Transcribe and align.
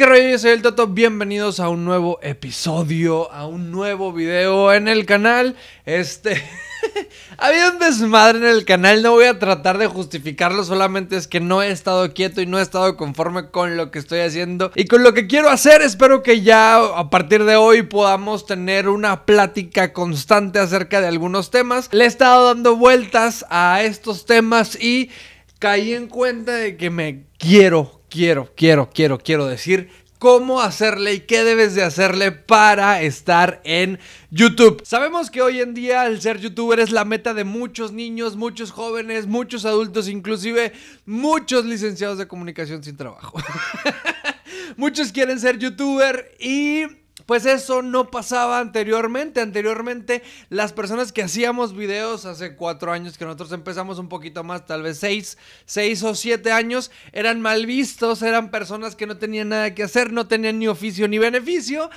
qué 0.00 0.06
rollo, 0.06 0.30
yo 0.30 0.38
soy 0.38 0.52
el 0.52 0.62
Toto, 0.62 0.86
bienvenidos 0.86 1.60
a 1.60 1.68
un 1.68 1.84
nuevo 1.84 2.18
episodio, 2.22 3.30
a 3.32 3.46
un 3.46 3.70
nuevo 3.70 4.14
video 4.14 4.72
en 4.72 4.88
el 4.88 5.04
canal. 5.04 5.56
Este... 5.84 6.42
Había 7.36 7.68
un 7.68 7.78
desmadre 7.78 8.38
en 8.38 8.46
el 8.46 8.64
canal, 8.64 9.02
no 9.02 9.10
voy 9.10 9.26
a 9.26 9.38
tratar 9.38 9.76
de 9.76 9.88
justificarlo, 9.88 10.64
solamente 10.64 11.18
es 11.18 11.28
que 11.28 11.40
no 11.40 11.62
he 11.62 11.70
estado 11.70 12.14
quieto 12.14 12.40
y 12.40 12.46
no 12.46 12.58
he 12.58 12.62
estado 12.62 12.96
conforme 12.96 13.50
con 13.50 13.76
lo 13.76 13.90
que 13.90 13.98
estoy 13.98 14.20
haciendo 14.20 14.72
y 14.74 14.86
con 14.86 15.02
lo 15.02 15.12
que 15.12 15.26
quiero 15.26 15.50
hacer. 15.50 15.82
Espero 15.82 16.22
que 16.22 16.40
ya 16.40 16.78
a 16.78 17.10
partir 17.10 17.44
de 17.44 17.56
hoy 17.56 17.82
podamos 17.82 18.46
tener 18.46 18.88
una 18.88 19.26
plática 19.26 19.92
constante 19.92 20.60
acerca 20.60 21.02
de 21.02 21.08
algunos 21.08 21.50
temas. 21.50 21.90
Le 21.92 22.04
he 22.04 22.08
estado 22.08 22.46
dando 22.46 22.74
vueltas 22.74 23.44
a 23.50 23.82
estos 23.82 24.24
temas 24.24 24.82
y 24.82 25.10
caí 25.58 25.92
en 25.92 26.06
cuenta 26.06 26.54
de 26.54 26.78
que 26.78 26.88
me 26.88 27.26
quiero 27.36 27.99
quiero, 28.10 28.52
quiero, 28.54 28.90
quiero, 28.90 29.18
quiero 29.18 29.46
decir 29.46 29.88
cómo 30.18 30.60
hacerle 30.60 31.14
y 31.14 31.20
qué 31.20 31.44
debes 31.44 31.74
de 31.74 31.82
hacerle 31.82 32.30
para 32.30 33.00
estar 33.00 33.62
en 33.64 33.98
YouTube. 34.30 34.82
Sabemos 34.84 35.30
que 35.30 35.40
hoy 35.40 35.60
en 35.60 35.72
día 35.72 36.06
el 36.06 36.20
ser 36.20 36.38
youtuber 36.38 36.78
es 36.78 36.90
la 36.90 37.06
meta 37.06 37.32
de 37.32 37.44
muchos 37.44 37.92
niños, 37.92 38.36
muchos 38.36 38.70
jóvenes, 38.70 39.26
muchos 39.26 39.64
adultos, 39.64 40.08
inclusive 40.08 40.72
muchos 41.06 41.64
licenciados 41.64 42.18
de 42.18 42.28
comunicación 42.28 42.84
sin 42.84 42.98
trabajo. 42.98 43.40
muchos 44.76 45.10
quieren 45.10 45.40
ser 45.40 45.58
youtuber 45.58 46.36
y 46.38 46.84
pues 47.30 47.46
eso 47.46 47.80
no 47.80 48.10
pasaba 48.10 48.58
anteriormente. 48.58 49.40
Anteriormente, 49.40 50.24
las 50.48 50.72
personas 50.72 51.12
que 51.12 51.22
hacíamos 51.22 51.76
videos 51.76 52.24
hace 52.24 52.56
cuatro 52.56 52.90
años 52.90 53.16
que 53.16 53.24
nosotros 53.24 53.52
empezamos 53.52 54.00
un 54.00 54.08
poquito 54.08 54.42
más, 54.42 54.66
tal 54.66 54.82
vez 54.82 54.98
seis, 54.98 55.38
seis 55.64 56.02
o 56.02 56.16
siete 56.16 56.50
años, 56.50 56.90
eran 57.12 57.40
mal 57.40 57.66
vistos, 57.66 58.22
eran 58.22 58.50
personas 58.50 58.96
que 58.96 59.06
no 59.06 59.16
tenían 59.16 59.50
nada 59.50 59.76
que 59.76 59.84
hacer, 59.84 60.12
no 60.12 60.26
tenían 60.26 60.58
ni 60.58 60.66
oficio 60.66 61.06
ni 61.06 61.18
beneficio. 61.18 61.88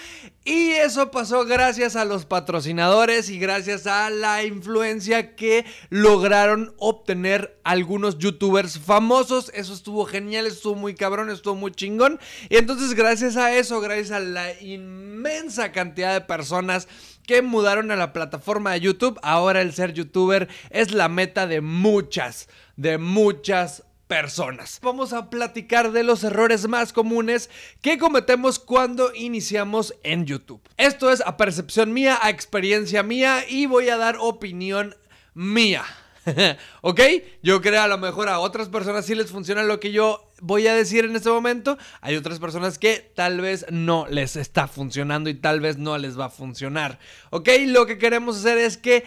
Y 0.45 0.69
eso 0.73 1.09
pasó 1.09 1.45
gracias 1.45 1.95
a 1.95 2.05
los 2.05 2.25
patrocinadores 2.25 3.31
y 3.31 3.39
gracias 3.39 3.87
a 3.87 4.11
la 4.11 4.43
influencia 4.43 5.35
que 5.35 5.65
lograron 5.89 6.75
obtener 6.77 7.59
algunos 7.63 8.19
youtubers 8.19 8.77
famosos. 8.77 9.49
Eso 9.55 9.73
estuvo 9.73 10.05
genial, 10.05 10.45
estuvo 10.45 10.75
muy 10.75 10.93
cabrón, 10.93 11.31
estuvo 11.31 11.55
muy 11.55 11.71
chingón. 11.71 12.19
Y 12.49 12.57
entonces 12.57 12.93
gracias 12.93 13.35
a 13.35 13.55
eso, 13.55 13.81
gracias 13.81 14.11
a 14.11 14.19
la 14.19 14.61
inmensa 14.61 15.22
cantidad 15.71 16.13
de 16.13 16.21
personas 16.21 16.87
que 17.25 17.41
mudaron 17.41 17.91
a 17.91 17.95
la 17.95 18.13
plataforma 18.13 18.73
de 18.73 18.81
YouTube, 18.81 19.19
ahora 19.23 19.61
el 19.61 19.73
ser 19.73 19.93
youtuber 19.93 20.49
es 20.69 20.91
la 20.91 21.09
meta 21.09 21.47
de 21.47 21.61
muchas, 21.61 22.49
de 22.75 22.97
muchas 22.97 23.83
personas. 24.07 24.79
Vamos 24.81 25.13
a 25.13 25.29
platicar 25.29 25.91
de 25.91 26.03
los 26.03 26.23
errores 26.23 26.67
más 26.67 26.93
comunes 26.93 27.49
que 27.81 27.97
cometemos 27.97 28.59
cuando 28.59 29.13
iniciamos 29.15 29.95
en 30.03 30.25
YouTube. 30.25 30.61
Esto 30.77 31.11
es 31.11 31.21
a 31.25 31.37
percepción 31.37 31.93
mía, 31.93 32.19
a 32.21 32.29
experiencia 32.29 33.01
mía 33.03 33.45
y 33.47 33.65
voy 33.65 33.89
a 33.89 33.97
dar 33.97 34.17
opinión 34.19 34.95
mía. 35.33 35.83
¿Ok? 36.81 37.01
Yo 37.41 37.61
creo 37.61 37.81
a 37.81 37.87
lo 37.87 37.97
mejor 37.97 38.29
a 38.29 38.39
otras 38.39 38.69
personas 38.69 39.05
sí 39.05 39.15
les 39.15 39.31
funciona 39.31 39.63
lo 39.63 39.79
que 39.79 39.91
yo 39.91 40.29
voy 40.43 40.67
a 40.67 40.75
decir 40.75 41.05
en 41.05 41.15
este 41.15 41.29
momento. 41.29 41.77
Hay 42.01 42.15
otras 42.15 42.39
personas 42.39 42.77
que 42.77 43.11
tal 43.15 43.41
vez 43.41 43.65
no 43.71 44.05
les 44.09 44.35
está 44.35 44.67
funcionando 44.67 45.29
y 45.29 45.33
tal 45.33 45.61
vez 45.61 45.77
no 45.77 45.97
les 45.97 46.19
va 46.19 46.25
a 46.25 46.29
funcionar. 46.29 46.99
¿Ok? 47.31 47.49
Lo 47.67 47.85
que 47.85 47.97
queremos 47.97 48.37
hacer 48.37 48.57
es 48.57 48.77
que 48.77 49.05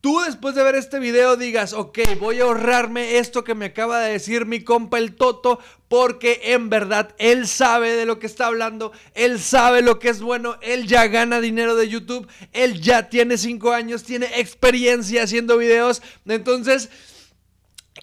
tú 0.00 0.20
después 0.20 0.54
de 0.54 0.62
ver 0.62 0.76
este 0.76 1.00
video 1.00 1.36
digas, 1.36 1.72
ok, 1.72 1.98
voy 2.20 2.38
a 2.38 2.44
ahorrarme 2.44 3.18
esto 3.18 3.42
que 3.42 3.56
me 3.56 3.66
acaba 3.66 3.98
de 3.98 4.12
decir 4.12 4.46
mi 4.46 4.62
compa 4.62 4.98
el 4.98 5.16
Toto, 5.16 5.58
porque 5.88 6.40
en 6.44 6.70
verdad 6.70 7.14
él 7.18 7.48
sabe 7.48 7.96
de 7.96 8.06
lo 8.06 8.20
que 8.20 8.26
está 8.26 8.46
hablando, 8.46 8.92
él 9.14 9.40
sabe 9.40 9.82
lo 9.82 9.98
que 9.98 10.10
es 10.10 10.20
bueno, 10.20 10.56
él 10.62 10.86
ya 10.86 11.08
gana 11.08 11.40
dinero 11.40 11.74
de 11.74 11.88
YouTube, 11.88 12.28
él 12.52 12.80
ya 12.80 13.08
tiene 13.08 13.36
5 13.36 13.72
años, 13.72 14.04
tiene 14.04 14.26
experiencia 14.36 15.24
haciendo 15.24 15.58
videos, 15.58 16.00
entonces... 16.26 16.88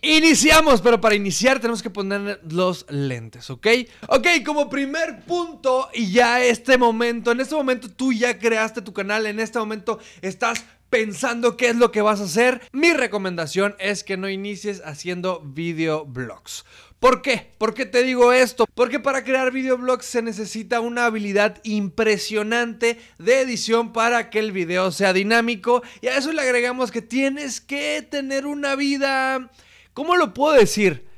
Iniciamos, 0.06 0.82
pero 0.82 1.00
para 1.00 1.16
iniciar 1.16 1.62
tenemos 1.62 1.82
que 1.82 1.90
poner 1.90 2.42
los 2.52 2.86
lentes, 2.90 3.50
¿ok? 3.50 3.68
Ok, 4.10 4.28
como 4.46 4.70
primer 4.70 5.24
punto 5.24 5.88
y 5.94 6.12
ya 6.12 6.44
este 6.44 6.78
momento, 6.78 7.32
en 7.32 7.40
este 7.40 7.56
momento 7.56 7.90
tú 7.90 8.12
ya 8.12 8.38
creaste 8.38 8.82
tu 8.82 8.92
canal, 8.92 9.26
en 9.26 9.40
este 9.40 9.60
momento 9.60 10.00
estás 10.22 10.66
pensando 10.90 11.56
qué 11.56 11.70
es 11.70 11.78
lo 11.78 11.94
que 11.94 12.02
vas 12.02 12.20
a 12.20 12.26
hacer, 12.26 12.62
mi 12.74 12.92
recomendación 12.92 13.78
es 13.80 14.04
que 14.04 14.18
no 14.18 14.28
inicies 14.28 14.82
haciendo 14.84 15.40
videoblogs. 15.40 16.66
¿Por 17.00 17.22
qué? 17.22 17.54
¿Por 17.58 17.74
qué 17.74 17.86
te 17.86 18.04
digo 18.04 18.34
esto? 18.34 18.66
Porque 18.76 19.00
para 19.00 19.24
crear 19.24 19.54
videoblogs 19.54 20.06
se 20.06 20.22
necesita 20.22 20.82
una 20.82 21.06
habilidad 21.06 21.62
impresionante 21.64 23.00
de 23.20 23.40
edición 23.40 23.94
para 23.94 24.30
que 24.30 24.40
el 24.40 24.52
video 24.52 24.92
sea 24.92 25.14
dinámico 25.14 25.82
y 26.02 26.08
a 26.08 26.18
eso 26.18 26.34
le 26.34 26.42
agregamos 26.42 26.92
que 26.92 27.02
tienes 27.02 27.62
que 27.62 28.06
tener 28.12 28.46
una 28.46 28.76
vida... 28.76 29.50
¿Cómo 29.94 30.16
lo 30.16 30.34
puedo 30.34 30.54
decir? 30.56 31.14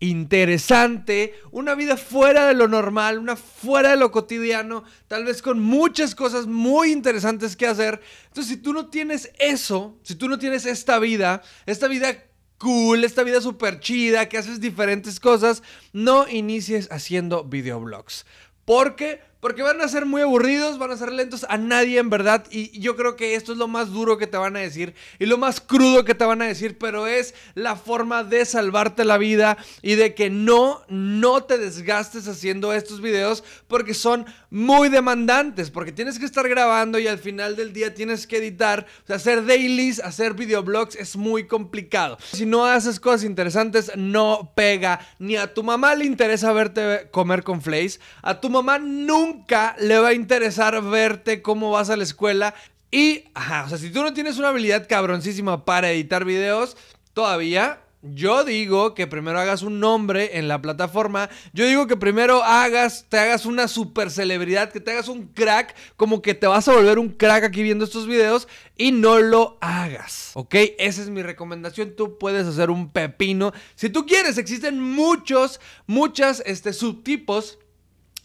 interesante, 0.00 1.34
una 1.50 1.74
vida 1.74 1.98
fuera 1.98 2.46
de 2.46 2.54
lo 2.54 2.66
normal, 2.68 3.18
una 3.18 3.36
fuera 3.36 3.90
de 3.90 3.96
lo 3.96 4.10
cotidiano, 4.10 4.82
tal 5.08 5.26
vez 5.26 5.42
con 5.42 5.60
muchas 5.60 6.14
cosas 6.14 6.46
muy 6.46 6.90
interesantes 6.90 7.54
que 7.54 7.66
hacer. 7.66 8.00
Entonces, 8.28 8.54
si 8.54 8.56
tú 8.56 8.72
no 8.72 8.88
tienes 8.88 9.30
eso, 9.38 9.98
si 10.02 10.14
tú 10.14 10.28
no 10.28 10.38
tienes 10.38 10.64
esta 10.64 10.98
vida, 10.98 11.42
esta 11.66 11.86
vida 11.86 12.24
cool, 12.56 13.04
esta 13.04 13.22
vida 13.22 13.42
súper 13.42 13.80
chida, 13.80 14.28
que 14.28 14.38
haces 14.38 14.60
diferentes 14.60 15.20
cosas, 15.20 15.62
no 15.92 16.26
inicies 16.28 16.88
haciendo 16.90 17.44
videoblogs. 17.44 18.24
Porque 18.64 19.20
porque 19.40 19.62
van 19.62 19.80
a 19.80 19.88
ser 19.88 20.04
muy 20.04 20.20
aburridos, 20.20 20.78
van 20.78 20.90
a 20.90 20.96
ser 20.96 21.10
lentos 21.10 21.46
a 21.48 21.56
nadie 21.56 21.98
en 21.98 22.10
verdad. 22.10 22.44
Y 22.50 22.78
yo 22.78 22.94
creo 22.94 23.16
que 23.16 23.34
esto 23.34 23.52
es 23.52 23.58
lo 23.58 23.68
más 23.68 23.90
duro 23.90 24.18
que 24.18 24.26
te 24.26 24.36
van 24.36 24.54
a 24.56 24.60
decir 24.60 24.94
y 25.18 25.26
lo 25.26 25.38
más 25.38 25.60
crudo 25.60 26.04
que 26.04 26.14
te 26.14 26.26
van 26.26 26.42
a 26.42 26.46
decir. 26.46 26.76
Pero 26.78 27.06
es 27.06 27.34
la 27.54 27.74
forma 27.74 28.22
de 28.22 28.44
salvarte 28.44 29.04
la 29.04 29.16
vida 29.16 29.56
y 29.80 29.94
de 29.94 30.14
que 30.14 30.28
no, 30.28 30.82
no 30.88 31.44
te 31.44 31.56
desgastes 31.56 32.28
haciendo 32.28 32.74
estos 32.74 33.00
videos 33.00 33.42
porque 33.66 33.94
son 33.94 34.26
muy 34.50 34.90
demandantes. 34.90 35.70
Porque 35.70 35.92
tienes 35.92 36.18
que 36.18 36.26
estar 36.26 36.46
grabando 36.46 36.98
y 36.98 37.06
al 37.06 37.18
final 37.18 37.56
del 37.56 37.72
día 37.72 37.94
tienes 37.94 38.26
que 38.26 38.36
editar. 38.36 38.86
O 39.04 39.06
sea, 39.06 39.16
hacer 39.16 39.46
dailies, 39.46 40.00
hacer 40.00 40.34
videoblogs 40.34 40.96
es 40.96 41.16
muy 41.16 41.46
complicado. 41.46 42.18
Si 42.32 42.44
no 42.44 42.66
haces 42.66 43.00
cosas 43.00 43.24
interesantes, 43.24 43.90
no 43.96 44.52
pega. 44.54 45.00
Ni 45.18 45.36
a 45.36 45.54
tu 45.54 45.62
mamá 45.62 45.94
le 45.94 46.04
interesa 46.04 46.52
verte 46.52 47.08
comer 47.10 47.42
con 47.42 47.62
Flays. 47.62 48.00
A 48.20 48.38
tu 48.38 48.50
mamá 48.50 48.78
nunca 48.78 49.29
nunca 49.30 49.76
le 49.78 49.98
va 49.98 50.08
a 50.08 50.14
interesar 50.14 50.82
verte 50.82 51.42
cómo 51.42 51.70
vas 51.70 51.90
a 51.90 51.96
la 51.96 52.02
escuela. 52.02 52.54
Y, 52.90 53.24
ajá, 53.34 53.64
o 53.64 53.68
sea, 53.68 53.78
si 53.78 53.90
tú 53.90 54.02
no 54.02 54.12
tienes 54.12 54.38
una 54.38 54.48
habilidad 54.48 54.88
cabroncísima 54.88 55.64
para 55.64 55.90
editar 55.90 56.24
videos, 56.24 56.76
todavía 57.12 57.80
yo 58.02 58.44
digo 58.44 58.94
que 58.94 59.06
primero 59.06 59.38
hagas 59.38 59.62
un 59.62 59.78
nombre 59.78 60.38
en 60.38 60.48
la 60.48 60.62
plataforma. 60.62 61.28
Yo 61.52 61.66
digo 61.66 61.86
que 61.86 61.96
primero 61.96 62.42
hagas, 62.42 63.06
te 63.08 63.18
hagas 63.18 63.44
una 63.44 63.68
super 63.68 64.10
celebridad, 64.10 64.72
que 64.72 64.80
te 64.80 64.90
hagas 64.90 65.08
un 65.08 65.26
crack, 65.28 65.76
como 65.96 66.22
que 66.22 66.34
te 66.34 66.46
vas 66.46 66.66
a 66.66 66.74
volver 66.74 66.98
un 66.98 67.10
crack 67.10 67.44
aquí 67.44 67.62
viendo 67.62 67.84
estos 67.84 68.06
videos 68.06 68.48
y 68.76 68.92
no 68.92 69.18
lo 69.18 69.58
hagas. 69.60 70.30
¿Ok? 70.34 70.54
Esa 70.78 71.02
es 71.02 71.10
mi 71.10 71.22
recomendación. 71.22 71.94
Tú 71.94 72.16
puedes 72.18 72.46
hacer 72.46 72.70
un 72.70 72.90
pepino. 72.90 73.52
Si 73.74 73.90
tú 73.90 74.06
quieres, 74.06 74.38
existen 74.38 74.80
muchos, 74.80 75.60
muchas 75.86 76.42
este, 76.46 76.72
subtipos 76.72 77.58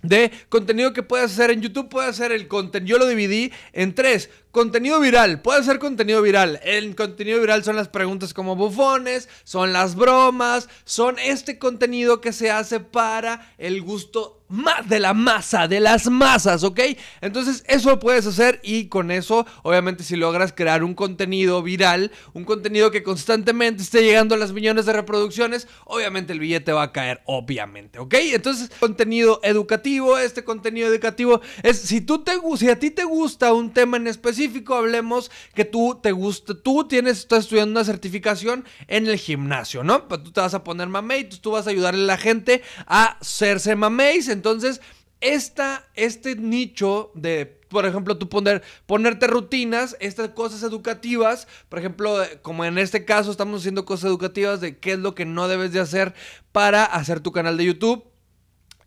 de 0.07 0.31
contenido 0.49 0.93
que 0.93 1.03
puedes 1.03 1.31
hacer 1.31 1.51
en 1.51 1.61
YouTube. 1.61 1.89
Puedes 1.89 2.11
hacer 2.11 2.31
el 2.31 2.47
contenido, 2.47 2.97
yo 2.97 3.03
lo 3.03 3.07
dividí 3.07 3.51
en 3.73 3.95
tres. 3.95 4.29
Contenido 4.51 4.99
viral, 4.99 5.41
puede 5.41 5.63
ser 5.63 5.79
contenido 5.79 6.21
viral. 6.21 6.59
El 6.63 6.95
contenido 6.95 7.41
viral 7.41 7.63
son 7.63 7.75
las 7.75 7.89
preguntas 7.89 8.33
como 8.33 8.55
bufones, 8.55 9.27
son 9.43 9.73
las 9.73 9.95
bromas, 9.95 10.69
son 10.85 11.19
este 11.19 11.59
contenido 11.59 12.21
que 12.21 12.31
se 12.31 12.51
hace 12.51 12.79
para 12.79 13.53
el 13.57 13.81
gusto 13.81 14.34
de 14.47 15.00
la 15.00 15.13
masa, 15.13 15.67
de 15.67 15.79
las 15.79 16.07
masas, 16.07 16.64
¿ok? 16.64 16.79
Entonces 17.22 17.64
eso 17.67 17.90
lo 17.90 17.99
puedes 17.99 18.28
hacer 18.28 18.59
y 18.64 18.87
con 18.87 19.09
eso, 19.09 19.46
obviamente 19.64 20.03
si 20.03 20.16
logras 20.16 20.53
crear 20.53 20.84
un 20.84 20.93
contenido 20.93 21.64
viral, 21.64 22.11
un 22.34 22.46
contenido 22.46 22.91
que 22.91 23.02
constantemente 23.02 23.81
esté 23.81 24.03
llegando 24.03 24.35
a 24.35 24.37
las 24.37 24.53
millones 24.53 24.85
de 24.85 24.93
reproducciones, 24.93 25.67
obviamente 25.85 26.34
el 26.34 26.40
billete 26.40 26.73
va 26.73 26.84
a 26.84 26.91
caer, 26.91 27.22
obviamente, 27.25 27.97
¿ok? 27.97 28.14
Entonces, 28.34 28.70
contenido 28.79 29.40
educativo, 29.43 30.17
este 30.20 30.43
contenido 30.43 30.87
educativo 30.87 31.41
es, 31.64 31.79
si, 31.79 32.02
tú 32.02 32.23
te, 32.23 32.34
si 32.58 32.70
a 32.70 32.78
ti 32.78 32.91
te 32.91 33.03
gusta 33.03 33.52
un 33.52 33.72
tema 33.72 33.97
en 33.97 34.08
específico, 34.08 34.75
hablemos 34.75 35.31
que 35.55 35.66
tú 35.66 35.99
te 36.02 36.11
gusta, 36.11 36.53
tú 36.53 36.87
tienes, 36.87 37.20
estás 37.20 37.46
estudiando 37.46 37.72
una 37.72 37.85
certificación 37.85 38.64
en 38.87 39.08
el 39.08 39.17
gimnasio, 39.17 39.84
¿no? 39.84 40.08
Pues 40.08 40.22
tú 40.23 40.31
te 40.31 40.41
vas 40.41 40.53
a 40.53 40.64
poner 40.64 40.87
mamey, 40.87 41.23
tú 41.29 41.52
vas 41.52 41.66
a 41.66 41.72
ayudarle 41.72 42.03
a 42.03 42.08
la 42.08 42.17
gente 42.17 42.61
a 42.85 43.17
hacerse 43.20 43.75
mameis, 43.75 44.34
entonces, 44.35 44.82
esta, 45.22 45.87
este 45.96 46.35
nicho 46.35 47.11
de, 47.16 47.46
por 47.70 47.85
ejemplo, 47.85 48.17
tú 48.17 48.29
poner, 48.29 48.61
ponerte 48.85 49.26
rutinas, 49.26 49.97
estas 49.99 50.29
cosas 50.29 50.61
educativas, 50.61 51.47
por 51.70 51.79
ejemplo, 51.79 52.16
como 52.43 52.64
en 52.64 52.78
este 52.78 53.05
caso 53.05 53.32
estamos 53.32 53.61
haciendo 53.61 53.85
cosas 53.85 54.05
educativas 54.05 54.61
de 54.61 54.78
qué 54.78 54.93
es 54.93 54.99
lo 54.99 55.16
que 55.16 55.26
no 55.26 55.47
debes 55.47 55.72
de 55.72 55.79
hacer 55.79 56.14
para 56.52 56.85
hacer 56.85 57.22
tu 57.22 57.32
canal 57.32 57.58
de 57.58 57.66
YouTube 57.66 58.05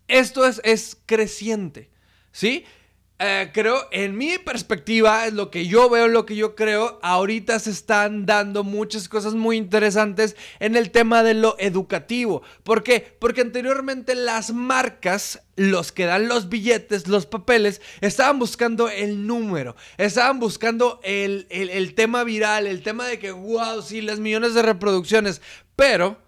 esto 0.08 0.46
es, 0.46 0.60
es 0.64 0.96
creciente, 1.06 1.90
¿sí? 2.32 2.64
Eh, 3.20 3.50
creo, 3.52 3.88
en 3.90 4.16
mi 4.16 4.38
perspectiva, 4.38 5.26
es 5.26 5.32
lo 5.32 5.50
que 5.50 5.66
yo 5.66 5.90
veo, 5.90 6.06
lo 6.06 6.24
que 6.24 6.36
yo 6.36 6.54
creo, 6.54 7.00
ahorita 7.02 7.58
se 7.58 7.70
están 7.70 8.26
dando 8.26 8.62
muchas 8.62 9.08
cosas 9.08 9.34
muy 9.34 9.56
interesantes 9.56 10.36
en 10.60 10.76
el 10.76 10.92
tema 10.92 11.24
de 11.24 11.34
lo 11.34 11.56
educativo. 11.58 12.42
¿Por 12.62 12.84
qué? 12.84 13.16
Porque 13.18 13.40
anteriormente 13.40 14.14
las 14.14 14.52
marcas, 14.52 15.42
los 15.56 15.90
que 15.90 16.04
dan 16.04 16.28
los 16.28 16.48
billetes, 16.48 17.08
los 17.08 17.26
papeles, 17.26 17.82
estaban 18.00 18.38
buscando 18.38 18.88
el 18.88 19.26
número, 19.26 19.74
estaban 19.96 20.38
buscando 20.38 21.00
el, 21.02 21.48
el 21.50 21.94
tema 21.96 22.22
viral, 22.22 22.68
el 22.68 22.84
tema 22.84 23.08
de 23.08 23.18
que, 23.18 23.32
wow, 23.32 23.82
sí, 23.82 24.00
las 24.00 24.20
millones 24.20 24.54
de 24.54 24.62
reproducciones, 24.62 25.42
pero 25.74 26.18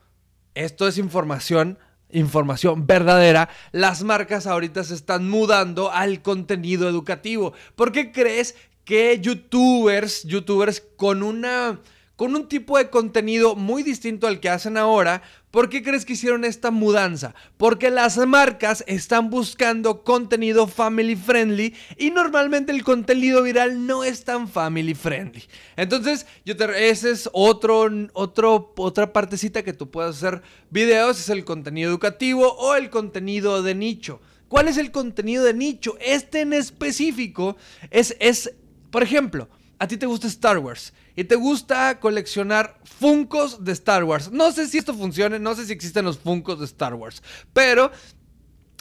esto 0.55 0.89
es 0.89 0.99
información 0.99 1.79
información 2.13 2.87
verdadera, 2.87 3.49
las 3.73 4.03
marcas 4.03 4.47
ahorita 4.47 4.85
se 4.85 4.95
están 4.95 5.29
mudando 5.29 5.91
al 5.91 6.23
contenido 6.23 6.89
educativo. 6.89 7.53
¿Por 7.77 7.93
qué 7.93 8.13
crees 8.13 8.55
que 8.85 9.21
youtubers, 9.21 10.25
youtubers 10.25 10.83
con 10.97 11.23
una 11.23 11.81
con 12.17 12.37
un 12.37 12.49
tipo 12.49 12.77
de 12.77 12.91
contenido 12.91 13.57
muy 13.57 13.83
distinto 13.83 14.27
al 14.27 14.41
que 14.41 14.51
hacen 14.51 14.77
ahora, 14.77 15.23
¿por 15.51 15.69
qué 15.69 15.83
crees 15.83 16.05
que 16.05 16.15
hicieron 16.15 16.45
esta 16.45 16.71
mudanza? 16.71 17.35
Porque 17.57 17.91
las 17.91 18.17
marcas 18.19 18.85
están 18.87 19.31
buscando 19.31 20.05
contenido 20.05 20.67
family 20.67 21.17
friendly 21.17 21.75
y 21.97 22.11
normalmente 22.11 22.73
el 22.73 22.85
contenido 22.85 23.43
viral 23.43 23.87
no 23.87 24.05
es 24.05 24.25
tan 24.25 24.49
family 24.49 24.95
friendly. 24.95 25.45
Entonces, 25.77 26.27
ese 26.45 27.11
es 27.11 27.29
otro, 27.33 27.89
otro, 28.13 28.73
otra 28.77 29.13
partecita 29.13 29.63
que 29.63 29.73
tú 29.73 29.91
puedes 29.91 30.17
hacer 30.17 30.43
videos, 30.71 31.21
es 31.21 31.29
el 31.29 31.45
contenido 31.45 31.91
educativo 31.91 32.53
o 32.59 32.75
el 32.75 32.91
contenido 32.91 33.63
de 33.63 33.75
nicho. 33.75 34.21
¿Cuál 34.49 34.69
es 34.69 34.79
el 34.79 34.91
contenido 34.91 35.45
de 35.45 35.55
nicho? 35.55 35.97
Este 36.01 36.41
en 36.41 36.53
específico 36.53 37.57
es, 37.91 38.17
es 38.19 38.53
por 38.91 39.03
ejemplo, 39.03 39.49
a 39.81 39.89
ti 39.89 39.97
te 39.97 40.05
gusta 40.05 40.27
Star 40.27 40.59
Wars 40.59 40.93
y 41.17 41.25
te 41.25 41.37
gusta 41.37 41.99
coleccionar 42.01 42.79
Funcos 42.85 43.65
de 43.65 43.73
Star 43.73 44.05
Wars. 44.05 44.31
No 44.31 44.53
sé 44.53 44.69
si 44.69 44.77
esto 44.77 44.95
funcione, 44.95 45.39
no 45.39 45.55
sé 45.55 45.65
si 45.65 45.73
existen 45.73 46.05
los 46.05 46.19
Funcos 46.19 46.59
de 46.59 46.67
Star 46.67 46.93
Wars, 46.93 47.23
pero 47.55 47.91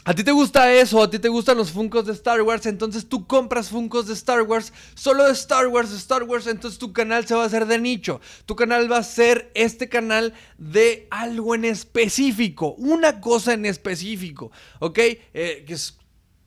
a 0.04 0.14
ti 0.14 0.22
te 0.22 0.30
gusta 0.30 0.70
eso, 0.74 1.02
a 1.02 1.08
ti 1.08 1.18
te 1.18 1.30
gustan 1.30 1.56
los 1.56 1.70
Funcos 1.70 2.04
de 2.04 2.12
Star 2.12 2.42
Wars, 2.42 2.66
entonces 2.66 3.08
tú 3.08 3.26
compras 3.26 3.70
Funcos 3.70 4.08
de 4.08 4.12
Star 4.12 4.42
Wars, 4.42 4.74
solo 4.94 5.24
de 5.24 5.32
Star 5.32 5.68
Wars, 5.68 5.90
de 5.90 5.96
Star 5.96 6.24
Wars, 6.24 6.46
entonces 6.46 6.78
tu 6.78 6.92
canal 6.92 7.26
se 7.26 7.34
va 7.34 7.44
a 7.44 7.46
hacer 7.46 7.64
de 7.64 7.78
nicho. 7.78 8.20
Tu 8.44 8.54
canal 8.54 8.92
va 8.92 8.98
a 8.98 9.02
ser 9.02 9.50
este 9.54 9.88
canal 9.88 10.34
de 10.58 11.08
algo 11.10 11.54
en 11.54 11.64
específico, 11.64 12.74
una 12.76 13.22
cosa 13.22 13.54
en 13.54 13.64
específico, 13.64 14.52
¿ok? 14.80 14.98
Eh, 14.98 15.64
que 15.66 15.72
es 15.72 15.99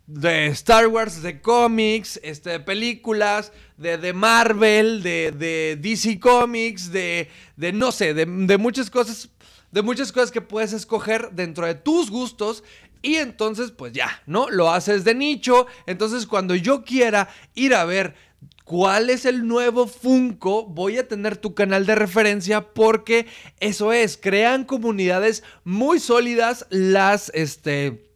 de 0.06 0.48
Star 0.48 0.88
Wars, 0.88 1.22
de 1.22 1.42
cómics, 1.42 2.20
este, 2.24 2.52
de 2.52 2.60
películas, 2.60 3.52
de, 3.78 3.98
de 3.98 4.14
Marvel, 4.14 5.02
de, 5.02 5.32
de, 5.32 5.78
DC 5.80 6.20
Comics, 6.20 6.92
de, 6.92 7.30
de 7.56 7.72
no 7.72 7.92
sé, 7.92 8.14
de, 8.14 8.26
de, 8.26 8.58
muchas 8.58 8.90
cosas, 8.90 9.30
de 9.72 9.82
muchas 9.82 10.12
cosas 10.12 10.32
que 10.32 10.42
puedes 10.42 10.74
escoger 10.74 11.32
dentro 11.32 11.66
de 11.66 11.76
tus 11.76 12.10
gustos. 12.10 12.64
Y 13.02 13.16
entonces, 13.16 13.72
pues 13.72 13.92
ya, 13.92 14.22
¿no? 14.26 14.50
Lo 14.50 14.72
haces 14.72 15.04
de 15.04 15.14
nicho. 15.14 15.68
Entonces, 15.88 16.26
cuando 16.26 16.56
yo 16.56 16.84
quiera 16.84 17.28
ir 17.54 17.76
a 17.76 17.84
ver 17.84 18.16
cuál 18.64 19.10
es 19.10 19.26
el 19.26 19.46
nuevo 19.46 19.88
Funko, 19.88 20.66
voy 20.66 20.98
a 20.98 21.08
tener 21.08 21.38
tu 21.38 21.54
canal 21.54 21.86
de 21.86 21.96
referencia 21.96 22.74
porque 22.74 23.26
eso 23.60 23.92
es, 23.92 24.18
crean 24.18 24.64
comunidades 24.64 25.44
muy 25.66 26.00
sólidas 26.00 26.66
las, 26.70 27.30
este 27.34 28.13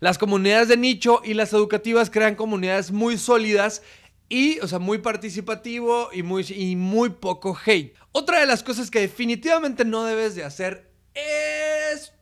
las 0.00 0.18
comunidades 0.18 0.68
de 0.68 0.76
nicho 0.76 1.20
y 1.24 1.34
las 1.34 1.52
educativas 1.52 2.10
crean 2.10 2.34
comunidades 2.34 2.90
muy 2.90 3.18
sólidas 3.18 3.82
y, 4.28 4.58
o 4.60 4.68
sea, 4.68 4.78
muy 4.78 4.98
participativo 4.98 6.10
y 6.12 6.22
muy, 6.22 6.44
y 6.48 6.76
muy 6.76 7.10
poco 7.10 7.58
hate. 7.64 7.94
Otra 8.12 8.40
de 8.40 8.46
las 8.46 8.62
cosas 8.62 8.90
que 8.90 9.00
definitivamente 9.00 9.84
no 9.84 10.04
debes 10.04 10.34
de 10.34 10.44
hacer 10.44 10.90
es 11.14 12.12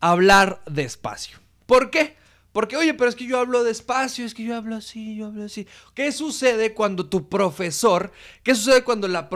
hablar 0.00 0.62
despacio. 0.66 1.38
¿Por 1.66 1.90
qué? 1.90 2.16
Porque, 2.52 2.76
oye, 2.76 2.94
pero 2.94 3.10
es 3.10 3.14
que 3.14 3.26
yo 3.26 3.38
hablo 3.38 3.62
despacio, 3.62 4.24
es 4.24 4.32
que 4.32 4.42
yo 4.42 4.56
hablo 4.56 4.74
así, 4.74 5.16
yo 5.16 5.26
hablo 5.26 5.44
así. 5.44 5.66
¿Qué 5.94 6.10
sucede 6.12 6.72
cuando 6.72 7.06
tu 7.06 7.28
profesor, 7.28 8.10
qué 8.42 8.54
sucede 8.54 8.84
cuando 8.84 9.06
la, 9.06 9.28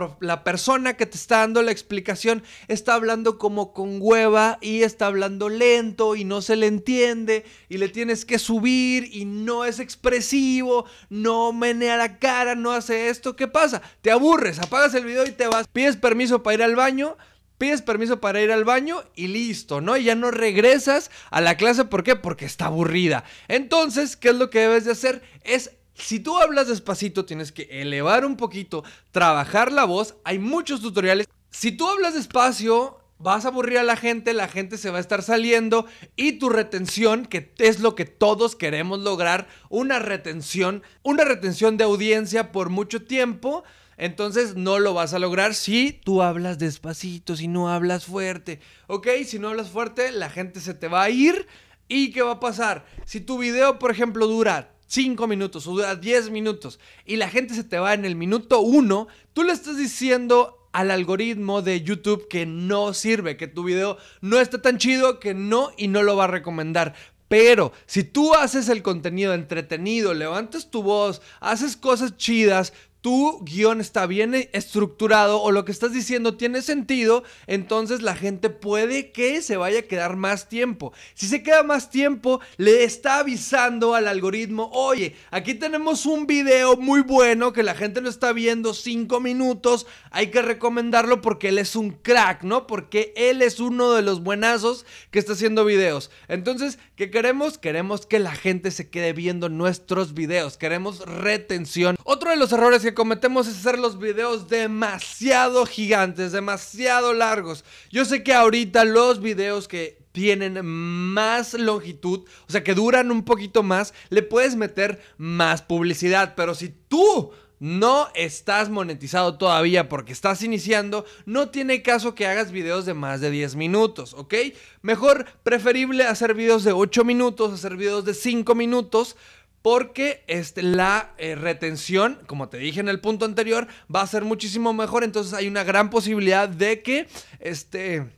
persona 0.44 0.94
que 0.94 1.05
te 1.05 1.19
está 1.19 1.38
dando 1.38 1.62
la 1.62 1.73
explicación 1.73 2.43
está 2.69 2.94
hablando 2.94 3.37
como 3.37 3.75
con 3.75 3.99
hueva 4.00 4.59
y 4.62 4.82
está 4.82 5.06
hablando 5.06 5.50
lento 5.50 6.17
y 6.17 6.25
no 6.25 6.41
se 6.41 6.56
le 6.56 6.67
entiende 6.67 7.44
y 7.69 7.76
le 7.76 7.91
tienes 7.91 8.25
que 8.25 8.38
subir 8.38 9.11
y 9.12 9.26
no 9.26 9.67
es 9.67 9.79
expresivo, 9.79 10.87
no 11.11 11.53
menea 11.53 11.99
la 11.99 12.19
cara, 12.19 12.55
no 12.55 12.73
hace 12.73 13.09
esto? 13.11 13.37
¿Qué 13.37 13.47
pasa? 13.47 13.82
Te 14.00 14.11
aburres, 14.11 14.59
apagas 14.59 14.94
el 14.94 15.05
video 15.05 15.26
y 15.26 15.32
te 15.32 15.49
vas, 15.49 15.69
pides 15.69 15.97
permiso 15.97 16.43
para 16.43 16.55
ir 16.55 16.62
al 16.62 16.76
baño 16.76 17.19
pides 17.62 17.81
permiso 17.81 18.20
para 18.20 18.43
ir 18.43 18.50
al 18.50 18.64
baño 18.64 19.05
y 19.14 19.29
listo, 19.29 19.81
¿no? 19.81 19.97
Y 19.97 20.03
ya 20.03 20.17
no 20.17 20.32
regresas 20.32 21.12
a 21.31 21.41
la 21.41 21.56
clase, 21.56 21.85
¿por 21.85 22.03
qué? 22.03 22.17
Porque 22.17 22.44
está 22.44 22.67
aburrida. 22.67 23.23
Entonces, 23.47 24.17
¿qué 24.17 24.31
es 24.31 24.35
lo 24.35 24.50
que 24.50 24.59
debes 24.59 24.85
de 24.85 24.91
hacer? 24.91 25.23
Es 25.44 25.70
si 25.94 26.19
tú 26.19 26.37
hablas 26.38 26.67
despacito, 26.67 27.25
tienes 27.25 27.53
que 27.53 27.69
elevar 27.70 28.25
un 28.25 28.37
poquito, 28.37 28.82
trabajar 29.12 29.70
la 29.70 29.85
voz. 29.85 30.17
Hay 30.25 30.41
muchos 30.41 30.81
tutoriales. 30.81 31.29
Si 31.50 31.70
tú 31.70 31.88
hablas 31.88 32.14
despacio, 32.14 32.99
vas 33.19 33.44
a 33.44 33.49
aburrir 33.50 33.79
a 33.79 33.85
la 33.85 33.94
gente, 33.94 34.35
la 34.35 34.49
gente 34.49 34.76
se 34.76 34.91
va 34.91 34.99
a 34.99 35.00
estar 35.00 35.23
saliendo 35.23 35.87
y 36.17 36.41
tu 36.41 36.49
retención, 36.49 37.26
que 37.26 37.55
es 37.59 37.79
lo 37.79 37.94
que 37.94 38.06
todos 38.06 38.56
queremos 38.56 38.99
lograr, 38.99 39.47
una 39.69 40.00
retención, 40.00 40.82
una 41.05 41.23
retención 41.23 41.76
de 41.76 41.85
audiencia 41.85 42.50
por 42.50 42.70
mucho 42.70 43.05
tiempo 43.05 43.62
entonces 44.02 44.56
no 44.56 44.81
lo 44.81 44.94
vas 44.94 45.14
a 45.14 45.20
lograr 45.20 45.54
si 45.54 45.93
tú 45.93 46.22
hablas 46.22 46.58
despacito, 46.58 47.37
si 47.37 47.46
no 47.46 47.69
hablas 47.69 48.04
fuerte. 48.04 48.58
¿Ok? 48.88 49.06
Si 49.25 49.38
no 49.38 49.49
hablas 49.49 49.70
fuerte, 49.70 50.10
la 50.10 50.28
gente 50.28 50.58
se 50.58 50.75
te 50.75 50.88
va 50.88 51.04
a 51.04 51.10
ir. 51.10 51.46
¿Y 51.87 52.10
qué 52.10 52.20
va 52.20 52.32
a 52.32 52.40
pasar? 52.40 52.84
Si 53.04 53.20
tu 53.20 53.38
video, 53.38 53.78
por 53.78 53.93
ejemplo, 53.93 54.26
dura 54.26 54.75
5 54.88 55.28
minutos 55.28 55.69
o 55.69 55.70
dura 55.70 55.94
10 55.94 56.31
minutos 56.31 56.81
y 57.06 57.14
la 57.14 57.28
gente 57.28 57.54
se 57.54 57.62
te 57.62 57.78
va 57.78 57.94
en 57.94 58.04
el 58.04 58.16
minuto 58.16 58.60
1, 58.60 59.06
tú 59.34 59.44
le 59.44 59.52
estás 59.52 59.76
diciendo 59.76 60.69
al 60.72 60.90
algoritmo 60.90 61.62
de 61.62 61.82
YouTube 61.82 62.26
que 62.26 62.44
no 62.44 62.94
sirve, 62.94 63.37
que 63.37 63.46
tu 63.46 63.62
video 63.62 63.99
no 64.20 64.40
está 64.40 64.60
tan 64.60 64.78
chido, 64.78 65.20
que 65.20 65.32
no 65.32 65.70
y 65.76 65.87
no 65.87 66.02
lo 66.02 66.16
va 66.16 66.25
a 66.25 66.26
recomendar. 66.26 66.94
Pero 67.28 67.72
si 67.87 68.02
tú 68.02 68.34
haces 68.34 68.69
el 68.69 68.82
contenido 68.82 69.32
entretenido, 69.32 70.12
levantas 70.12 70.71
tu 70.71 70.82
voz, 70.82 71.23
haces 71.40 71.76
cosas 71.76 72.16
chidas, 72.16 72.73
tu 73.02 73.40
guion 73.44 73.80
está 73.80 74.06
bien 74.06 74.49
estructurado 74.52 75.42
o 75.42 75.50
lo 75.50 75.64
que 75.64 75.73
estás 75.73 75.92
diciendo 75.92 76.37
tiene 76.37 76.62
sentido, 76.62 77.25
entonces 77.49 78.00
la 78.00 78.14
gente 78.14 78.49
puede 78.49 79.11
que 79.11 79.42
se 79.42 79.56
vaya 79.56 79.80
a 79.80 79.82
quedar 79.82 80.16
más 80.16 80.49
tiempo. 80.49 80.92
Si 81.14 81.26
se 81.26 81.42
queda 81.42 81.64
más 81.64 81.90
tiempo, 81.90 82.40
le 82.56 82.85
está 82.85 83.18
avisando 83.18 83.97
al 83.97 84.06
algoritmo, 84.06 84.71
oye, 84.73 85.16
aquí 85.32 85.54
tenemos 85.54 86.06
un 86.06 86.28
video 86.28 86.76
muy 86.76 87.00
bueno 87.00 87.52
que 87.52 87.64
la 87.64 87.75
gente 87.75 88.00
lo 88.00 88.09
está 88.09 88.32
viendo 88.32 88.73
cinco 88.73 89.21
minutos, 89.21 89.87
hay 90.12 90.28
que 90.28 90.40
recomendarlo 90.40 91.21
porque 91.21 91.49
él 91.49 91.59
es 91.59 91.75
un 91.75 91.90
crack, 91.90 92.44
¿no? 92.44 92.68
Porque 92.68 93.12
él 93.16 93.42
es 93.42 93.59
uno 93.59 93.92
de 93.92 94.02
los 94.02 94.23
buenazos 94.23 94.87
que 95.11 95.18
está 95.18 95.32
haciendo 95.32 95.64
videos. 95.64 96.12
Entonces, 96.28 96.78
¿qué 96.94 97.11
queremos? 97.11 97.59
Queremos 97.59 98.06
que 98.06 98.21
la 98.21 98.37
gente 98.37 98.71
se 98.71 98.90
quede 98.90 99.12
viendo 99.12 99.49
nuestros 99.49 100.14
videos, 100.14 100.56
queremos 100.56 101.00
retención. 101.00 101.97
Otro 102.04 102.30
de 102.30 102.37
los 102.37 102.52
errores 102.52 102.82
que 102.82 102.91
cometemos 102.94 103.46
es 103.46 103.58
hacer 103.58 103.78
los 103.78 103.99
videos 103.99 104.49
demasiado 104.49 105.66
gigantes, 105.66 106.32
demasiado 106.32 107.12
largos. 107.12 107.64
Yo 107.90 108.04
sé 108.04 108.22
que 108.22 108.34
ahorita 108.34 108.84
los 108.84 109.20
videos 109.20 109.68
que 109.68 110.02
tienen 110.12 110.64
más 110.64 111.54
longitud, 111.54 112.26
o 112.49 112.52
sea 112.52 112.62
que 112.62 112.75
duran 112.75 113.11
un 113.11 113.25
poquito 113.25 113.62
más, 113.62 113.94
le 114.11 114.22
puedes 114.22 114.56
meter 114.56 115.02
más 115.16 115.62
publicidad, 115.62 116.34
pero 116.37 116.54
si 116.54 116.68
tú 116.88 117.32
no 117.62 118.08
estás 118.16 118.70
monetizado 118.70 119.38
todavía 119.38 119.88
porque 119.88 120.12
estás 120.12 120.42
iniciando, 120.42 121.04
no 121.26 121.50
tiene 121.50 121.80
caso 121.82 122.12
que 122.12 122.26
hagas 122.26 122.50
videos 122.50 122.87
de 122.87 122.94
más 122.94 123.20
de 123.20 123.30
10 123.30 123.54
minutos, 123.54 124.14
¿ok? 124.14 124.34
Mejor 124.82 125.26
preferible 125.44 126.02
hacer 126.02 126.34
videos 126.34 126.64
de 126.64 126.72
8 126.72 127.04
minutos, 127.04 127.52
hacer 127.52 127.76
videos 127.76 128.04
de 128.04 128.14
5 128.14 128.56
minutos, 128.56 129.16
porque 129.62 130.25
este, 130.26 130.62
la 130.62 131.14
eh, 131.19 131.37
retención, 131.37 132.19
como 132.26 132.49
te 132.49 132.59
dije 132.59 132.81
en 132.81 132.88
el 132.88 133.00
punto 133.00 133.25
anterior, 133.25 133.69
va 133.95 134.02
a 134.02 134.07
ser 134.07 134.25
muchísimo 134.25 134.73
mejor. 134.73 135.04
Entonces 135.04 135.33
hay 135.33 135.47
una 135.47 135.64
gran 135.64 135.88
posibilidad 135.88 136.49
de 136.49 136.83
que, 136.83 137.09
este, 137.38 138.11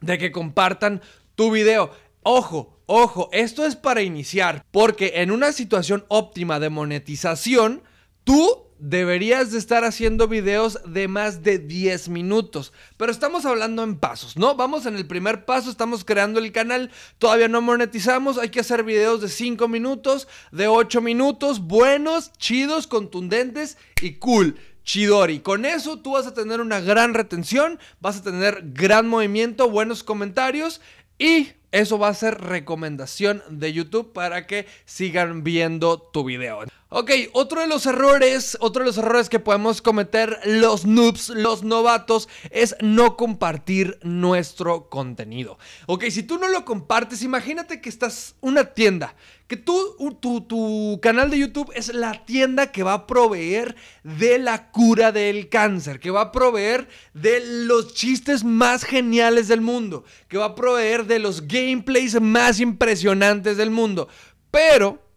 de 0.00 0.18
que 0.18 0.32
compartan 0.32 1.00
tu 1.36 1.52
video. 1.52 1.92
Ojo, 2.24 2.80
ojo, 2.86 3.28
esto 3.32 3.64
es 3.64 3.76
para 3.76 4.02
iniciar, 4.02 4.64
porque 4.70 5.12
en 5.16 5.30
una 5.30 5.52
situación 5.52 6.04
óptima 6.08 6.60
de 6.60 6.68
monetización, 6.68 7.82
tú 8.24 8.71
deberías 8.82 9.52
de 9.52 9.58
estar 9.58 9.84
haciendo 9.84 10.26
videos 10.26 10.80
de 10.84 11.06
más 11.06 11.44
de 11.44 11.58
10 11.58 12.08
minutos. 12.08 12.72
Pero 12.96 13.12
estamos 13.12 13.46
hablando 13.46 13.84
en 13.84 13.96
pasos, 13.96 14.36
¿no? 14.36 14.56
Vamos 14.56 14.86
en 14.86 14.96
el 14.96 15.06
primer 15.06 15.44
paso, 15.44 15.70
estamos 15.70 16.04
creando 16.04 16.40
el 16.40 16.50
canal, 16.50 16.90
todavía 17.18 17.46
no 17.46 17.60
monetizamos, 17.62 18.38
hay 18.38 18.48
que 18.48 18.58
hacer 18.58 18.82
videos 18.82 19.20
de 19.20 19.28
5 19.28 19.68
minutos, 19.68 20.26
de 20.50 20.66
8 20.66 21.00
minutos, 21.00 21.60
buenos, 21.60 22.32
chidos, 22.38 22.88
contundentes 22.88 23.78
y 24.00 24.14
cool. 24.14 24.56
Chidori. 24.84 25.38
Con 25.38 25.64
eso 25.64 26.00
tú 26.00 26.14
vas 26.14 26.26
a 26.26 26.34
tener 26.34 26.60
una 26.60 26.80
gran 26.80 27.14
retención, 27.14 27.78
vas 28.00 28.16
a 28.16 28.22
tener 28.24 28.62
gran 28.72 29.06
movimiento, 29.06 29.70
buenos 29.70 30.02
comentarios 30.02 30.80
y 31.20 31.52
eso 31.70 32.00
va 32.00 32.08
a 32.08 32.14
ser 32.14 32.40
recomendación 32.40 33.44
de 33.48 33.72
YouTube 33.72 34.12
para 34.12 34.48
que 34.48 34.66
sigan 34.84 35.44
viendo 35.44 36.00
tu 36.00 36.24
video. 36.24 36.64
Ok, 36.94 37.10
otro 37.32 37.62
de 37.62 37.68
los 37.68 37.86
errores, 37.86 38.58
otro 38.60 38.82
de 38.82 38.88
los 38.88 38.98
errores 38.98 39.30
que 39.30 39.38
podemos 39.38 39.80
cometer 39.80 40.38
los 40.44 40.84
noobs, 40.84 41.30
los 41.30 41.62
novatos, 41.62 42.28
es 42.50 42.76
no 42.82 43.16
compartir 43.16 43.98
nuestro 44.02 44.90
contenido. 44.90 45.58
Ok, 45.86 46.04
si 46.10 46.22
tú 46.22 46.36
no 46.36 46.48
lo 46.48 46.66
compartes, 46.66 47.22
imagínate 47.22 47.80
que 47.80 47.88
estás 47.88 48.34
una 48.42 48.74
tienda, 48.74 49.16
que 49.46 49.56
tú, 49.56 49.74
tu, 50.20 50.42
tu 50.42 51.00
canal 51.00 51.30
de 51.30 51.38
YouTube 51.38 51.72
es 51.74 51.94
la 51.94 52.26
tienda 52.26 52.70
que 52.70 52.82
va 52.82 52.92
a 52.92 53.06
proveer 53.06 53.74
de 54.02 54.38
la 54.38 54.70
cura 54.70 55.12
del 55.12 55.48
cáncer, 55.48 55.98
que 55.98 56.10
va 56.10 56.20
a 56.20 56.32
proveer 56.32 56.88
de 57.14 57.40
los 57.64 57.94
chistes 57.94 58.44
más 58.44 58.84
geniales 58.84 59.48
del 59.48 59.62
mundo, 59.62 60.04
que 60.28 60.36
va 60.36 60.44
a 60.44 60.54
proveer 60.54 61.06
de 61.06 61.20
los 61.20 61.48
gameplays 61.48 62.20
más 62.20 62.60
impresionantes 62.60 63.56
del 63.56 63.70
mundo. 63.70 64.08
Pero 64.50 65.11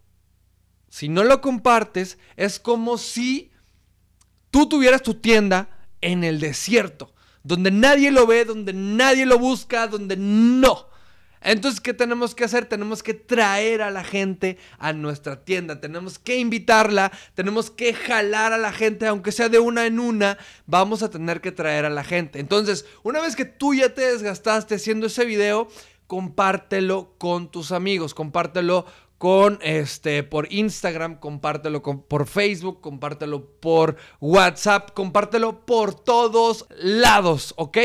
si 0.96 1.10
no 1.10 1.24
lo 1.24 1.42
compartes, 1.42 2.16
es 2.38 2.58
como 2.58 2.96
si 2.96 3.50
tú 4.50 4.66
tuvieras 4.66 5.02
tu 5.02 5.12
tienda 5.12 5.68
en 6.00 6.24
el 6.24 6.40
desierto, 6.40 7.12
donde 7.42 7.70
nadie 7.70 8.10
lo 8.10 8.26
ve, 8.26 8.46
donde 8.46 8.72
nadie 8.72 9.26
lo 9.26 9.38
busca, 9.38 9.88
donde 9.88 10.16
no. 10.16 10.88
Entonces, 11.42 11.82
¿qué 11.82 11.92
tenemos 11.92 12.34
que 12.34 12.44
hacer? 12.44 12.64
Tenemos 12.64 13.02
que 13.02 13.12
traer 13.12 13.82
a 13.82 13.90
la 13.90 14.04
gente 14.04 14.56
a 14.78 14.94
nuestra 14.94 15.44
tienda, 15.44 15.82
tenemos 15.82 16.18
que 16.18 16.38
invitarla, 16.38 17.12
tenemos 17.34 17.70
que 17.70 17.92
jalar 17.92 18.54
a 18.54 18.58
la 18.58 18.72
gente, 18.72 19.06
aunque 19.06 19.32
sea 19.32 19.50
de 19.50 19.58
una 19.58 19.84
en 19.84 20.00
una, 20.00 20.38
vamos 20.64 21.02
a 21.02 21.10
tener 21.10 21.42
que 21.42 21.52
traer 21.52 21.84
a 21.84 21.90
la 21.90 22.04
gente. 22.04 22.40
Entonces, 22.40 22.86
una 23.02 23.20
vez 23.20 23.36
que 23.36 23.44
tú 23.44 23.74
ya 23.74 23.92
te 23.92 24.00
desgastaste 24.00 24.76
haciendo 24.76 25.08
ese 25.08 25.26
video, 25.26 25.68
compártelo 26.06 27.14
con 27.18 27.50
tus 27.50 27.72
amigos, 27.72 28.14
compártelo 28.14 28.86
con 29.18 29.58
este 29.62 30.22
por 30.22 30.52
Instagram, 30.52 31.18
compártelo 31.18 31.82
por 31.82 32.26
Facebook, 32.26 32.80
compártelo 32.80 33.46
por 33.60 33.96
WhatsApp, 34.20 34.90
compártelo 34.92 35.64
por 35.64 35.94
todos 35.94 36.66
lados, 36.78 37.54
¿ok? 37.56 37.78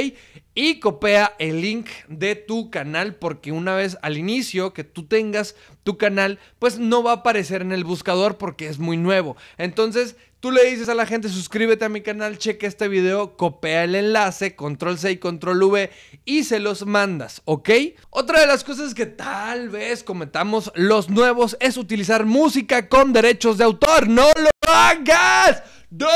Y 0.53 0.79
copia 0.79 1.33
el 1.39 1.61
link 1.61 1.87
de 2.09 2.35
tu 2.35 2.69
canal 2.69 3.15
porque 3.15 3.53
una 3.53 3.73
vez 3.75 3.97
al 4.01 4.17
inicio 4.17 4.73
que 4.73 4.83
tú 4.83 5.07
tengas 5.07 5.55
tu 5.83 5.97
canal, 5.97 6.39
pues 6.59 6.77
no 6.77 7.03
va 7.03 7.11
a 7.11 7.15
aparecer 7.15 7.61
en 7.61 7.71
el 7.71 7.85
buscador 7.85 8.37
porque 8.37 8.67
es 8.67 8.77
muy 8.77 8.97
nuevo. 8.97 9.37
Entonces, 9.57 10.17
Tú 10.41 10.49
le 10.49 10.65
dices 10.65 10.89
a 10.89 10.95
la 10.95 11.05
gente, 11.05 11.29
suscríbete 11.29 11.85
a 11.85 11.89
mi 11.89 12.01
canal, 12.01 12.39
cheque 12.39 12.65
este 12.65 12.87
video, 12.87 13.37
copia 13.37 13.83
el 13.83 13.93
enlace, 13.93 14.55
control 14.55 14.97
C 14.97 15.11
y 15.11 15.17
control 15.17 15.61
V 15.61 15.91
y 16.25 16.45
se 16.45 16.59
los 16.59 16.87
mandas, 16.87 17.43
¿ok? 17.45 17.69
Otra 18.09 18.39
de 18.39 18.47
las 18.47 18.63
cosas 18.63 18.95
que 18.95 19.05
tal 19.05 19.69
vez 19.69 20.03
cometamos 20.03 20.71
los 20.73 21.11
nuevos 21.11 21.57
es 21.59 21.77
utilizar 21.77 22.25
música 22.25 22.89
con 22.89 23.13
derechos 23.13 23.59
de 23.59 23.65
autor. 23.65 24.07
¡No 24.07 24.29
lo 24.35 24.49
hagas! 24.67 25.61
¡No! 25.91 26.07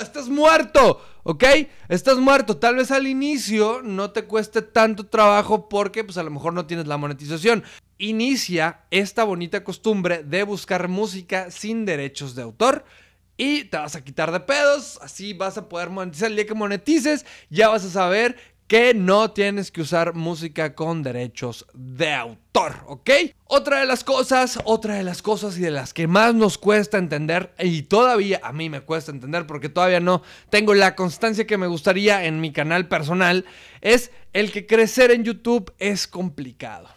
¡Estás 0.00 0.30
muerto! 0.30 1.04
¿Ok? 1.22 1.44
Estás 1.90 2.16
muerto. 2.16 2.56
Tal 2.56 2.76
vez 2.76 2.90
al 2.90 3.06
inicio 3.06 3.82
no 3.82 4.12
te 4.12 4.24
cueste 4.24 4.62
tanto 4.62 5.04
trabajo 5.04 5.68
porque 5.68 6.04
pues 6.04 6.16
a 6.16 6.22
lo 6.22 6.30
mejor 6.30 6.54
no 6.54 6.64
tienes 6.64 6.86
la 6.86 6.96
monetización. 6.96 7.64
Inicia 7.98 8.80
esta 8.90 9.24
bonita 9.24 9.62
costumbre 9.62 10.24
de 10.24 10.42
buscar 10.42 10.88
música 10.88 11.50
sin 11.50 11.84
derechos 11.84 12.34
de 12.34 12.40
autor 12.40 12.86
y 13.36 13.64
te 13.64 13.76
vas 13.76 13.96
a 13.96 14.04
quitar 14.04 14.30
de 14.32 14.40
pedos, 14.40 14.98
así 15.02 15.32
vas 15.32 15.58
a 15.58 15.68
poder 15.68 15.90
monetizar. 15.90 16.30
El 16.30 16.36
día 16.36 16.46
que 16.46 16.54
monetices, 16.54 17.24
ya 17.50 17.68
vas 17.68 17.84
a 17.84 17.90
saber 17.90 18.36
que 18.72 18.94
no 18.94 19.30
tienes 19.32 19.70
que 19.70 19.82
usar 19.82 20.14
música 20.14 20.74
con 20.74 21.02
derechos 21.02 21.66
de 21.74 22.14
autor, 22.14 22.76
¿ok? 22.86 23.10
Otra 23.44 23.80
de 23.80 23.86
las 23.86 24.02
cosas, 24.02 24.58
otra 24.64 24.94
de 24.94 25.02
las 25.02 25.20
cosas 25.20 25.58
y 25.58 25.60
de 25.60 25.70
las 25.70 25.92
que 25.92 26.06
más 26.06 26.34
nos 26.34 26.56
cuesta 26.56 26.96
entender, 26.96 27.52
y 27.58 27.82
todavía 27.82 28.40
a 28.42 28.52
mí 28.52 28.70
me 28.70 28.80
cuesta 28.80 29.10
entender 29.10 29.46
porque 29.46 29.68
todavía 29.68 30.00
no 30.00 30.22
tengo 30.48 30.72
la 30.72 30.94
constancia 30.94 31.46
que 31.46 31.58
me 31.58 31.66
gustaría 31.66 32.24
en 32.24 32.40
mi 32.40 32.50
canal 32.50 32.88
personal, 32.88 33.44
es 33.82 34.10
el 34.32 34.52
que 34.52 34.66
crecer 34.66 35.10
en 35.10 35.24
YouTube 35.24 35.70
es 35.78 36.06
complicado. 36.06 36.88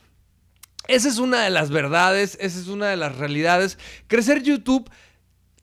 Esa 0.88 1.10
es 1.10 1.18
una 1.18 1.44
de 1.44 1.50
las 1.50 1.72
verdades, 1.72 2.38
esa 2.40 2.60
es 2.60 2.68
una 2.68 2.88
de 2.88 2.96
las 2.96 3.18
realidades. 3.18 3.78
Crecer 4.08 4.44
YouTube 4.44 4.90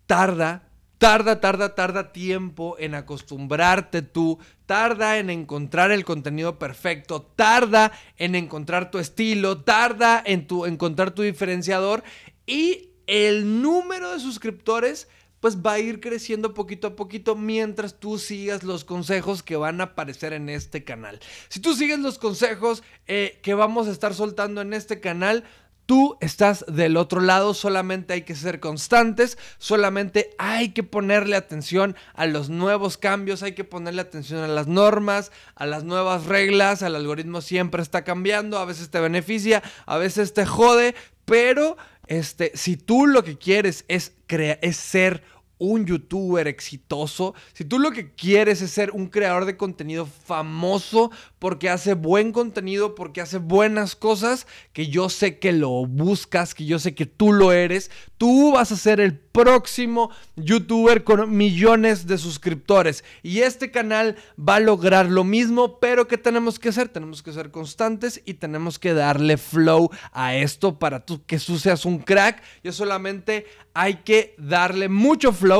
tarda 0.06 0.62
Tarda, 1.02 1.40
tarda, 1.40 1.74
tarda 1.74 2.12
tiempo 2.12 2.76
en 2.78 2.94
acostumbrarte 2.94 4.02
tú, 4.02 4.38
tarda 4.66 5.18
en 5.18 5.30
encontrar 5.30 5.90
el 5.90 6.04
contenido 6.04 6.60
perfecto, 6.60 7.22
tarda 7.22 7.90
en 8.18 8.36
encontrar 8.36 8.92
tu 8.92 9.00
estilo, 9.00 9.62
tarda 9.62 10.22
en 10.24 10.46
tu, 10.46 10.64
encontrar 10.64 11.10
tu 11.10 11.22
diferenciador 11.22 12.04
y 12.46 12.90
el 13.08 13.60
número 13.62 14.12
de 14.12 14.20
suscriptores 14.20 15.08
pues 15.40 15.58
va 15.58 15.72
a 15.72 15.80
ir 15.80 15.98
creciendo 15.98 16.54
poquito 16.54 16.86
a 16.86 16.94
poquito 16.94 17.34
mientras 17.34 17.98
tú 17.98 18.16
sigas 18.16 18.62
los 18.62 18.84
consejos 18.84 19.42
que 19.42 19.56
van 19.56 19.80
a 19.80 19.84
aparecer 19.84 20.32
en 20.32 20.48
este 20.48 20.84
canal. 20.84 21.18
Si 21.48 21.58
tú 21.58 21.74
sigues 21.74 21.98
los 21.98 22.16
consejos 22.16 22.84
eh, 23.08 23.40
que 23.42 23.54
vamos 23.54 23.88
a 23.88 23.90
estar 23.90 24.14
soltando 24.14 24.60
en 24.60 24.72
este 24.72 25.00
canal, 25.00 25.42
Tú 25.86 26.16
estás 26.20 26.64
del 26.68 26.96
otro 26.96 27.20
lado, 27.20 27.54
solamente 27.54 28.14
hay 28.14 28.22
que 28.22 28.36
ser 28.36 28.60
constantes, 28.60 29.36
solamente 29.58 30.30
hay 30.38 30.70
que 30.70 30.82
ponerle 30.82 31.36
atención 31.36 31.96
a 32.14 32.26
los 32.26 32.48
nuevos 32.50 32.96
cambios, 32.96 33.42
hay 33.42 33.52
que 33.52 33.64
ponerle 33.64 34.00
atención 34.00 34.40
a 34.40 34.48
las 34.48 34.68
normas, 34.68 35.32
a 35.56 35.66
las 35.66 35.84
nuevas 35.84 36.26
reglas, 36.26 36.82
el 36.82 36.94
algoritmo 36.94 37.40
siempre 37.40 37.82
está 37.82 38.04
cambiando, 38.04 38.58
a 38.58 38.64
veces 38.64 38.90
te 38.90 39.00
beneficia, 39.00 39.62
a 39.86 39.98
veces 39.98 40.34
te 40.34 40.46
jode, 40.46 40.94
pero 41.24 41.76
este, 42.06 42.52
si 42.54 42.76
tú 42.76 43.06
lo 43.06 43.24
que 43.24 43.36
quieres 43.36 43.84
es, 43.88 44.12
es 44.28 44.76
ser 44.76 45.22
un 45.62 45.86
youtuber 45.86 46.48
exitoso, 46.48 47.34
si 47.52 47.64
tú 47.64 47.78
lo 47.78 47.92
que 47.92 48.12
quieres 48.14 48.62
es 48.62 48.72
ser 48.72 48.90
un 48.90 49.06
creador 49.06 49.44
de 49.44 49.56
contenido 49.56 50.06
famoso 50.06 51.12
porque 51.38 51.70
hace 51.70 51.94
buen 51.94 52.32
contenido, 52.32 52.96
porque 52.96 53.20
hace 53.20 53.38
buenas 53.38 53.94
cosas, 53.94 54.48
que 54.72 54.88
yo 54.88 55.08
sé 55.08 55.38
que 55.38 55.52
lo 55.52 55.86
buscas, 55.86 56.54
que 56.54 56.64
yo 56.64 56.80
sé 56.80 56.94
que 56.94 57.06
tú 57.06 57.32
lo 57.32 57.52
eres, 57.52 57.92
tú 58.18 58.52
vas 58.52 58.72
a 58.72 58.76
ser 58.76 58.98
el 58.98 59.18
próximo 59.18 60.10
youtuber 60.36 61.04
con 61.04 61.36
millones 61.36 62.06
de 62.06 62.18
suscriptores. 62.18 63.04
Y 63.22 63.40
este 63.40 63.70
canal 63.70 64.16
va 64.38 64.56
a 64.56 64.60
lograr 64.60 65.06
lo 65.06 65.24
mismo, 65.24 65.78
pero 65.78 66.06
¿qué 66.06 66.18
tenemos 66.18 66.58
que 66.58 66.68
hacer? 66.68 66.88
Tenemos 66.88 67.22
que 67.22 67.32
ser 67.32 67.50
constantes 67.50 68.20
y 68.24 68.34
tenemos 68.34 68.78
que 68.78 68.94
darle 68.94 69.36
flow 69.36 69.90
a 70.12 70.34
esto 70.36 70.78
para 70.78 71.04
que 71.26 71.38
tú 71.38 71.58
seas 71.58 71.84
un 71.84 71.98
crack. 71.98 72.42
Yo 72.62 72.72
solamente 72.72 73.46
hay 73.74 73.96
que 74.04 74.34
darle 74.38 74.88
mucho 74.88 75.32
flow 75.32 75.51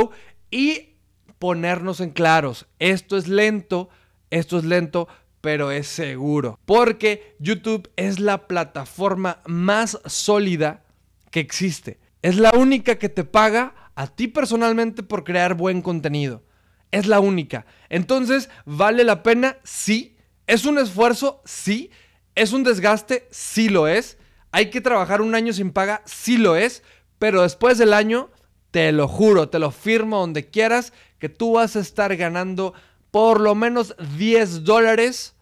y 0.50 0.96
ponernos 1.38 2.00
en 2.00 2.10
claros. 2.10 2.66
Esto 2.78 3.16
es 3.16 3.28
lento, 3.28 3.88
esto 4.30 4.58
es 4.58 4.64
lento, 4.64 5.08
pero 5.40 5.70
es 5.70 5.88
seguro. 5.88 6.58
Porque 6.64 7.36
YouTube 7.38 7.90
es 7.96 8.20
la 8.20 8.46
plataforma 8.46 9.40
más 9.46 9.98
sólida 10.06 10.84
que 11.30 11.40
existe. 11.40 11.98
Es 12.22 12.36
la 12.36 12.52
única 12.52 12.96
que 12.96 13.08
te 13.08 13.24
paga 13.24 13.74
a 13.96 14.06
ti 14.06 14.28
personalmente 14.28 15.02
por 15.02 15.24
crear 15.24 15.54
buen 15.54 15.82
contenido. 15.82 16.44
Es 16.92 17.06
la 17.06 17.20
única. 17.20 17.66
Entonces, 17.88 18.48
¿vale 18.64 19.02
la 19.02 19.22
pena? 19.22 19.56
Sí. 19.64 20.16
¿Es 20.46 20.64
un 20.64 20.78
esfuerzo? 20.78 21.42
Sí. 21.44 21.90
¿Es 22.34 22.52
un 22.52 22.62
desgaste? 22.62 23.26
Sí 23.30 23.68
lo 23.68 23.88
es. 23.88 24.18
¿Hay 24.52 24.70
que 24.70 24.80
trabajar 24.80 25.20
un 25.22 25.34
año 25.34 25.52
sin 25.52 25.72
paga? 25.72 26.02
Sí 26.04 26.36
lo 26.36 26.54
es. 26.54 26.82
Pero 27.18 27.42
después 27.42 27.78
del 27.78 27.94
año, 27.94 28.30
te 28.72 28.90
lo 28.90 29.06
juro, 29.06 29.48
te 29.48 29.60
lo 29.60 29.70
firmo 29.70 30.18
donde 30.18 30.48
quieras, 30.48 30.92
que 31.20 31.28
tú 31.28 31.52
vas 31.52 31.76
a 31.76 31.80
estar 31.80 32.16
ganando 32.16 32.74
por 33.12 33.40
lo 33.40 33.54
menos 33.54 33.94
10 34.16 34.64
dólares 34.64 35.34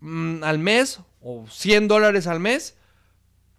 mm, 0.00 0.42
al 0.42 0.58
mes 0.58 0.98
o 1.20 1.46
100 1.48 1.86
dólares 1.86 2.26
al 2.26 2.40
mes 2.40 2.74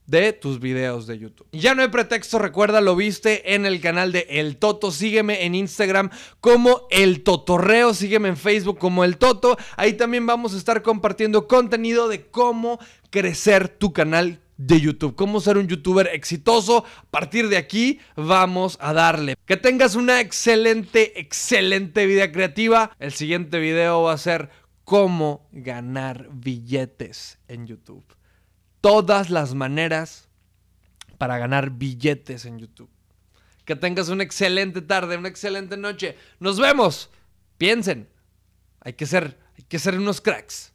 de 0.07 0.33
tus 0.33 0.59
videos 0.59 1.07
de 1.07 1.19
YouTube. 1.19 1.47
Ya 1.51 1.75
no 1.75 1.83
hay 1.83 1.87
pretexto, 1.89 2.39
recuerda, 2.39 2.81
lo 2.81 2.95
viste 2.95 3.53
en 3.53 3.65
el 3.65 3.79
canal 3.79 4.11
de 4.11 4.25
El 4.29 4.57
Toto. 4.57 4.91
Sígueme 4.91 5.45
en 5.45 5.55
Instagram 5.55 6.09
como 6.41 6.87
El 6.89 7.23
Totorreo, 7.23 7.93
sígueme 7.93 8.29
en 8.29 8.37
Facebook 8.37 8.79
como 8.79 9.03
El 9.03 9.17
Toto. 9.17 9.57
Ahí 9.77 9.93
también 9.93 10.25
vamos 10.25 10.53
a 10.53 10.57
estar 10.57 10.81
compartiendo 10.81 11.47
contenido 11.47 12.07
de 12.07 12.25
cómo 12.27 12.79
crecer 13.11 13.67
tu 13.67 13.93
canal 13.93 14.41
de 14.57 14.79
YouTube, 14.79 15.15
cómo 15.15 15.41
ser 15.41 15.57
un 15.57 15.67
youtuber 15.67 16.07
exitoso. 16.13 16.85
A 16.85 17.05
partir 17.11 17.49
de 17.49 17.57
aquí 17.57 17.99
vamos 18.15 18.77
a 18.81 18.93
darle. 18.93 19.35
Que 19.45 19.57
tengas 19.57 19.95
una 19.95 20.21
excelente, 20.21 21.19
excelente 21.19 22.05
vida 22.05 22.31
creativa. 22.31 22.95
El 22.99 23.13
siguiente 23.13 23.59
video 23.59 24.03
va 24.03 24.13
a 24.13 24.17
ser 24.17 24.49
cómo 24.83 25.47
ganar 25.51 26.29
billetes 26.31 27.39
en 27.47 27.67
YouTube. 27.67 28.05
Todas 28.81 29.29
las 29.29 29.55
maneras 29.55 30.29
para 31.17 31.37
ganar 31.37 31.71
billetes 31.71 32.45
en 32.45 32.59
YouTube. 32.59 32.89
Que 33.65 33.75
tengas 33.75 34.09
una 34.09 34.23
excelente 34.23 34.81
tarde, 34.81 35.17
una 35.17 35.29
excelente 35.29 35.75
noche. 35.75 36.15
Nos 36.39 36.59
vemos. 36.59 37.09
Piensen. 37.57 38.07
Hay 38.81 38.93
que 38.93 39.07
ser, 39.07 39.39
hay 39.57 39.63
que 39.63 39.79
ser 39.79 39.97
unos 39.97 40.21
cracks. 40.21 40.74